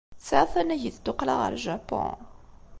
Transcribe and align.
Tesɛiḍ 0.19 0.49
tanagit 0.53 0.97
n 0.99 1.03
tuqqla 1.05 1.35
ɣer 1.41 1.53
Japun? 1.63 2.17